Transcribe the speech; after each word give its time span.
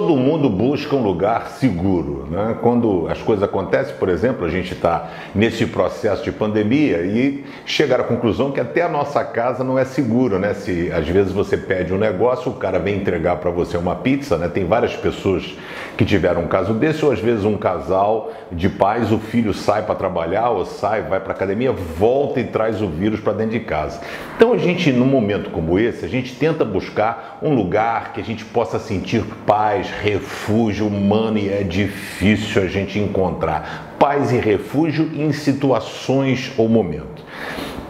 mundo 0.00 0.50
busca 0.50 0.94
um 0.94 1.02
lugar 1.02 1.48
seguro. 1.48 2.26
Né? 2.30 2.56
Quando 2.60 3.06
as 3.08 3.22
coisas 3.22 3.42
acontecem, 3.42 3.94
por 3.96 4.08
exemplo, 4.08 4.44
a 4.44 4.50
gente 4.50 4.74
está 4.74 5.10
nesse 5.34 5.66
processo 5.66 6.22
de 6.22 6.32
pandemia 6.32 7.02
e 7.02 7.44
chegar 7.64 8.00
à 8.00 8.04
conclusão 8.04 8.52
que 8.52 8.60
até 8.60 8.82
a 8.82 8.88
nossa 8.88 9.24
casa 9.24 9.64
não 9.64 9.78
é 9.78 9.84
seguro. 9.84 10.38
Né? 10.38 10.54
Se 10.54 10.92
às 10.92 11.08
vezes 11.08 11.32
você 11.32 11.56
pede 11.56 11.94
um 11.94 11.98
negócio, 11.98 12.50
o 12.50 12.54
cara 12.54 12.78
vem 12.78 12.96
entregar 12.96 13.36
para 13.36 13.50
você 13.50 13.76
uma 13.76 13.94
pizza, 13.96 14.36
né? 14.36 14.48
tem 14.48 14.64
várias 14.66 14.94
pessoas 14.94 15.56
que 15.96 16.04
tiveram 16.04 16.42
um 16.42 16.48
caso 16.48 16.74
desse, 16.74 17.04
ou 17.04 17.10
às 17.10 17.20
vezes 17.20 17.44
um 17.44 17.56
casal 17.56 18.30
de 18.52 18.68
pais, 18.68 19.10
o 19.10 19.18
filho 19.18 19.54
sai 19.54 19.82
para 19.82 19.94
trabalhar 19.94 20.50
ou 20.50 20.64
sai, 20.66 21.02
vai 21.02 21.20
para 21.20 21.32
academia, 21.32 21.72
volta 21.72 22.38
e 22.38 22.44
traz 22.44 22.82
o 22.82 22.88
vírus 22.88 23.20
para 23.20 23.32
dentro 23.32 23.58
de 23.58 23.60
casa. 23.60 24.00
Então 24.36 24.52
a 24.52 24.58
gente, 24.58 24.92
num 24.92 25.06
momento 25.06 25.50
como 25.50 25.78
esse, 25.78 26.04
a 26.04 26.08
gente 26.08 26.34
tenta 26.34 26.64
buscar 26.64 27.38
um 27.42 27.54
lugar 27.54 28.12
que 28.12 28.20
a 28.20 28.24
gente 28.24 28.44
possa 28.44 28.78
sentir 28.78 29.24
paz, 29.46 29.85
refúgio 30.02 30.86
humano 30.86 31.38
e 31.38 31.48
é 31.48 31.62
difícil 31.62 32.62
a 32.62 32.66
gente 32.66 32.98
encontrar 32.98 33.94
paz 33.98 34.32
e 34.32 34.38
refúgio 34.38 35.10
em 35.14 35.32
situações 35.32 36.52
ou 36.56 36.68
momentos. 36.68 37.24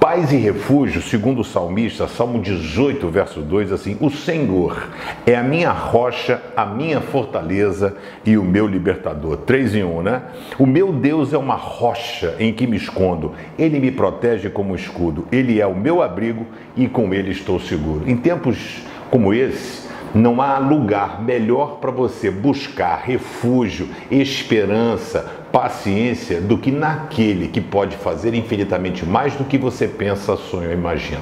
Paz 0.01 0.31
e 0.31 0.37
refúgio, 0.37 1.03
segundo 1.03 1.41
o 1.41 1.45
salmista, 1.45 2.07
Salmo 2.07 2.41
18, 2.41 3.09
verso 3.09 3.41
2, 3.41 3.73
assim: 3.73 3.97
O 4.01 4.09
Senhor 4.09 4.89
é 5.27 5.35
a 5.35 5.43
minha 5.43 5.73
rocha, 5.73 6.41
a 6.55 6.65
minha 6.65 7.01
fortaleza 7.01 7.97
e 8.25 8.39
o 8.39 8.45
meu 8.45 8.69
libertador. 8.69 9.39
3 9.39 9.75
em 9.75 9.85
1, 9.85 10.03
né? 10.03 10.23
O 10.61 10.67
meu 10.67 10.93
Deus 10.93 11.33
é 11.33 11.39
uma 11.39 11.57
rocha 11.57 12.37
em 12.39 12.53
que 12.53 12.69
me 12.69 12.77
escondo. 12.77 13.33
Ele 13.59 13.81
me 13.81 13.91
protege 13.91 14.49
como 14.49 14.77
escudo. 14.77 15.27
Ele 15.33 15.61
é 15.61 15.67
o 15.67 15.75
meu 15.75 16.01
abrigo 16.01 16.47
e 16.77 16.87
com 16.87 17.13
ele 17.13 17.33
estou 17.33 17.59
seguro. 17.59 18.09
Em 18.09 18.17
tempos 18.17 18.83
como 19.11 19.35
esse, 19.35 19.86
não 20.17 20.41
há 20.41 20.59
lugar 20.59 21.23
melhor 21.23 21.77
para 21.79 21.91
você 21.91 22.31
buscar 22.31 23.03
refúgio, 23.05 23.89
esperança, 24.11 25.31
paciência 25.53 26.41
do 26.41 26.57
que 26.57 26.71
naquele 26.71 27.49
que 27.49 27.61
pode 27.61 27.97
fazer 27.97 28.35
infinitamente 28.35 29.05
mais 29.05 29.35
do 29.35 29.45
que 29.45 29.59
você 29.59 29.87
pensa, 29.87 30.37
sonha 30.37 30.69
ou 30.69 30.75
imagina. 30.75 31.21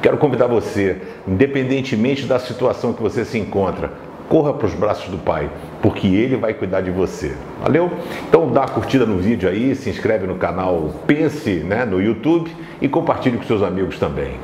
Quero 0.00 0.16
convidar 0.16 0.46
você, 0.46 0.96
independentemente 1.26 2.24
da 2.24 2.38
situação 2.38 2.92
que 2.92 3.02
você 3.02 3.24
se 3.24 3.36
encontra, 3.36 3.92
corra 4.28 4.52
para 4.54 4.66
os 4.66 4.74
braços 4.74 5.08
do 5.08 5.18
Pai, 5.18 5.50
porque 5.82 6.06
Ele 6.06 6.36
vai 6.36 6.54
cuidar 6.54 6.80
de 6.80 6.90
você. 6.90 7.34
Valeu? 7.60 7.90
Então 8.28 8.50
dá 8.50 8.66
curtida 8.66 9.04
no 9.04 9.18
vídeo 9.18 9.48
aí, 9.48 9.74
se 9.74 9.90
inscreve 9.90 10.26
no 10.26 10.36
canal 10.36 10.94
Pense 11.06 11.50
né, 11.50 11.84
no 11.84 12.00
YouTube 12.00 12.50
e 12.80 12.88
compartilhe 12.88 13.38
com 13.38 13.44
seus 13.44 13.62
amigos 13.62 13.98
também. 13.98 14.34